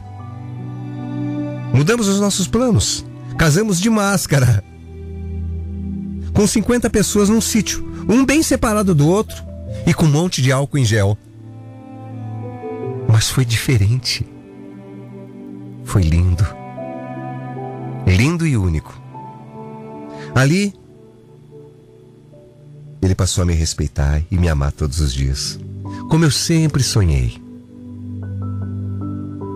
Mudamos 1.73 2.07
os 2.07 2.19
nossos 2.19 2.47
planos. 2.47 3.03
Casamos 3.35 3.81
de 3.81 3.89
máscara. 3.89 4.63
Com 6.35 6.45
50 6.45 6.87
pessoas 6.91 7.29
num 7.29 7.41
sítio, 7.41 7.83
um 8.07 8.23
bem 8.23 8.43
separado 8.43 8.93
do 8.93 9.07
outro 9.07 9.43
e 9.87 9.93
com 9.93 10.05
um 10.05 10.11
monte 10.11 10.39
de 10.39 10.51
álcool 10.51 10.77
em 10.77 10.85
gel. 10.85 11.17
Mas 13.07 13.27
foi 13.27 13.43
diferente. 13.43 14.23
Foi 15.83 16.03
lindo. 16.03 16.45
Lindo 18.05 18.45
e 18.45 18.55
único. 18.55 19.01
Ali, 20.35 20.75
ele 23.01 23.15
passou 23.15 23.41
a 23.41 23.45
me 23.45 23.53
respeitar 23.53 24.21
e 24.29 24.37
me 24.37 24.49
amar 24.49 24.71
todos 24.71 24.99
os 24.99 25.13
dias, 25.13 25.59
como 26.09 26.25
eu 26.25 26.31
sempre 26.31 26.83
sonhei. 26.83 27.41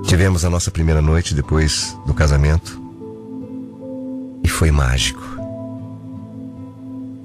Tivemos 0.06 0.46
a 0.46 0.50
nossa 0.50 0.72
primeira 0.72 1.02
noite 1.02 1.34
depois 1.34 1.98
do 2.06 2.14
casamento 2.14 2.82
e 4.44 4.48
foi 4.48 4.72
mágico. 4.72 5.22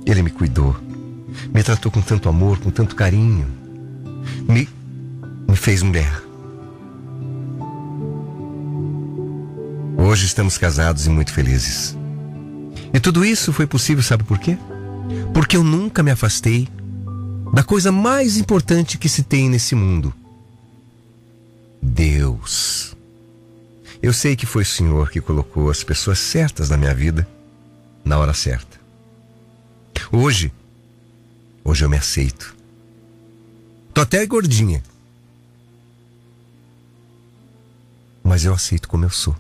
Ele 0.07 0.23
me 0.23 0.31
cuidou, 0.31 0.75
me 1.53 1.63
tratou 1.63 1.93
com 1.93 2.01
tanto 2.01 2.29
amor, 2.29 2.59
com 2.59 2.71
tanto 2.71 2.97
carinho, 2.97 3.47
me, 4.49 4.69
me 5.49 5.57
fez 5.57 5.83
mulher. 5.83 6.23
Hoje 9.99 10.25
estamos 10.25 10.57
casados 10.57 11.07
e 11.07 11.11
muito 11.11 11.33
felizes. 11.33 11.97
E 12.95 12.99
tudo 12.99 13.25
isso 13.25 13.53
foi 13.53 13.67
possível, 13.67 14.03
sabe 14.03 14.25
por 14.25 14.39
quê? 14.39 14.57
Porque 15.33 15.57
eu 15.57 15.65
nunca 15.65 16.03
me 16.03 16.11
afastei 16.11 16.69
da 17.53 17.63
coisa 17.63 17.91
mais 17.91 18.37
importante 18.37 18.99
que 18.99 19.09
se 19.09 19.23
tem 19.23 19.49
nesse 19.49 19.75
mundo: 19.75 20.15
Deus. 21.83 22.97
Eu 24.01 24.13
sei 24.13 24.37
que 24.37 24.47
foi 24.47 24.63
o 24.63 24.67
Senhor 24.67 25.11
que 25.11 25.21
colocou 25.21 25.71
as 25.71 25.83
pessoas 25.83 26.19
certas 26.19 26.71
na 26.71 26.77
minha 26.77 26.95
vida 26.95 27.27
na 28.05 28.17
hora 28.19 28.33
certa. 28.33 28.79
Hoje, 30.13 30.53
hoje 31.65 31.85
eu 31.85 31.91
me 31.91 31.97
aceito. 31.97 32.55
Tô 33.93 34.01
até 34.01 34.25
gordinha. 34.25 34.83
Mas 38.23 38.45
eu 38.45 38.55
aceito 38.55 38.89
como 38.89 39.05
eu 39.05 39.11
sou 39.11 39.35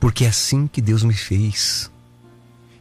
porque 0.00 0.24
é 0.24 0.28
assim 0.28 0.66
que 0.66 0.80
Deus 0.80 1.02
me 1.02 1.14
fez. 1.14 1.90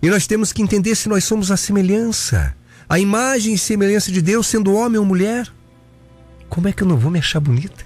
E 0.02 0.10
nós 0.10 0.28
temos 0.28 0.54
que 0.54 0.62
entender 0.62 0.96
se 0.96 1.10
nós 1.10 1.24
somos 1.24 1.52
a 1.52 1.58
semelhança, 1.58 2.56
a 2.88 3.00
imagem 3.00 3.54
e 3.54 3.58
semelhança 3.58 4.12
de 4.12 4.22
Deus, 4.22 4.48
sendo 4.48 4.74
homem 4.74 5.00
ou 5.00 5.06
mulher. 5.06 5.48
Como 6.50 6.68
é 6.68 6.74
que 6.74 6.84
eu 6.84 6.88
não 6.88 6.98
vou 6.98 7.12
me 7.12 7.20
achar 7.20 7.40
bonita? 7.40 7.86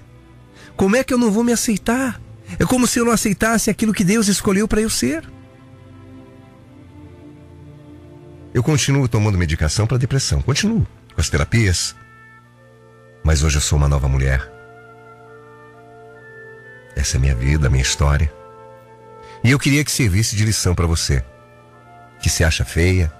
Como 0.75 0.95
é 0.95 1.03
que 1.03 1.13
eu 1.13 1.17
não 1.17 1.31
vou 1.31 1.43
me 1.43 1.51
aceitar? 1.51 2.21
É 2.59 2.65
como 2.65 2.85
se 2.85 2.99
eu 2.99 3.05
não 3.05 3.11
aceitasse 3.11 3.69
aquilo 3.69 3.93
que 3.93 4.03
Deus 4.03 4.27
escolheu 4.27 4.67
para 4.67 4.81
eu 4.81 4.89
ser. 4.89 5.23
Eu 8.53 8.61
continuo 8.61 9.07
tomando 9.07 9.37
medicação 9.37 9.87
para 9.87 9.97
depressão, 9.97 10.41
continuo 10.41 10.85
com 11.13 11.21
as 11.21 11.29
terapias. 11.29 11.95
Mas 13.23 13.43
hoje 13.43 13.57
eu 13.57 13.61
sou 13.61 13.77
uma 13.77 13.87
nova 13.87 14.09
mulher. 14.09 14.51
Essa 16.95 17.15
é 17.15 17.17
a 17.17 17.21
minha 17.21 17.35
vida, 17.35 17.67
a 17.67 17.69
minha 17.69 17.81
história. 17.81 18.31
E 19.43 19.49
eu 19.49 19.57
queria 19.57 19.83
que 19.83 19.91
servisse 19.91 20.35
de 20.35 20.43
lição 20.43 20.75
para 20.75 20.85
você, 20.85 21.23
que 22.21 22.29
se 22.29 22.43
acha 22.43 22.63
feia, 22.63 23.11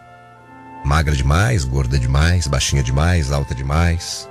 magra 0.85 1.15
demais, 1.15 1.63
gorda 1.63 1.97
demais, 1.97 2.47
baixinha 2.47 2.83
demais, 2.83 3.31
alta 3.31 3.55
demais, 3.55 4.29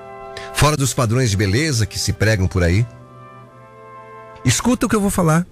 fora 0.54 0.76
dos 0.76 0.94
padrões 0.94 1.30
de 1.30 1.36
beleza 1.36 1.86
que 1.86 1.98
se 1.98 2.12
pregam 2.12 2.46
por 2.46 2.62
aí. 2.62 2.86
Escuta 4.44 4.86
o 4.86 4.88
que 4.88 4.96
eu 4.96 5.00
vou 5.00 5.10
falar. 5.10 5.46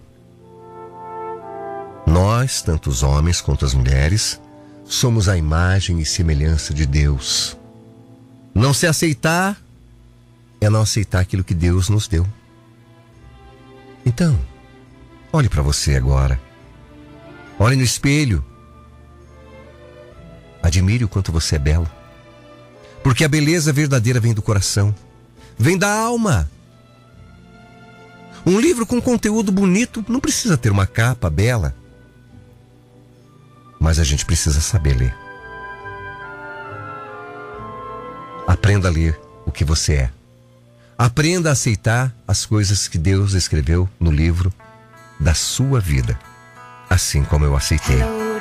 Nós, 2.06 2.62
tanto 2.62 2.88
os 2.88 3.02
homens 3.02 3.40
quanto 3.40 3.64
as 3.64 3.74
mulheres, 3.74 4.40
somos 4.84 5.28
a 5.28 5.36
imagem 5.36 6.00
e 6.00 6.06
semelhança 6.06 6.72
de 6.72 6.86
Deus. 6.86 7.56
Não 8.54 8.72
se 8.72 8.86
aceitar 8.86 9.56
é 10.60 10.68
não 10.68 10.80
aceitar 10.80 11.20
aquilo 11.20 11.44
que 11.44 11.54
Deus 11.54 11.88
nos 11.88 12.08
deu. 12.08 12.26
Então, 14.04 14.38
Olhe 15.32 15.48
para 15.48 15.62
você 15.62 15.94
agora. 15.94 16.40
Olhe 17.58 17.76
no 17.76 17.82
espelho. 17.82 18.44
Admire 20.62 21.04
o 21.04 21.08
quanto 21.08 21.32
você 21.32 21.56
é 21.56 21.58
belo. 21.58 21.90
Porque 23.02 23.24
a 23.24 23.28
beleza 23.28 23.72
verdadeira 23.72 24.20
vem 24.20 24.34
do 24.34 24.42
coração, 24.42 24.94
vem 25.56 25.78
da 25.78 25.92
alma. 25.92 26.50
Um 28.44 28.58
livro 28.58 28.86
com 28.86 29.00
conteúdo 29.00 29.52
bonito 29.52 30.04
não 30.08 30.20
precisa 30.20 30.56
ter 30.56 30.70
uma 30.70 30.86
capa 30.86 31.28
bela, 31.28 31.74
mas 33.78 33.98
a 33.98 34.04
gente 34.04 34.24
precisa 34.24 34.60
saber 34.60 34.94
ler. 34.94 35.14
Aprenda 38.46 38.88
a 38.88 38.90
ler 38.90 39.18
o 39.44 39.52
que 39.52 39.64
você 39.64 39.94
é. 39.94 40.10
Aprenda 40.96 41.50
a 41.50 41.52
aceitar 41.52 42.12
as 42.26 42.44
coisas 42.44 42.88
que 42.88 42.98
Deus 42.98 43.34
escreveu 43.34 43.88
no 44.00 44.10
livro 44.10 44.52
da 45.20 45.34
sua 45.34 45.80
vida, 45.80 46.18
assim 46.88 47.22
como 47.22 47.44
eu 47.44 47.54
aceitei. 47.54 48.27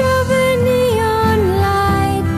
of 0.00 0.30
a 0.30 0.48
neon 0.64 1.40
light 1.60 2.28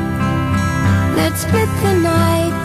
that 1.16 1.36
split 1.36 1.70
the 1.82 1.94
night 2.00 2.64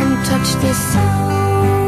and 0.00 0.26
touched 0.26 0.60
the 0.60 0.72
sun. 0.74 1.85